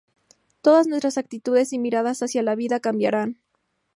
[0.63, 3.37] Todas nuestras actitudes y miradas hacia la vida cambiarán.